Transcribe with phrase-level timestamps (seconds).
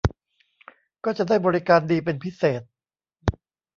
[1.05, 2.61] ก็จะได้บริการดีเป็นพิเศษ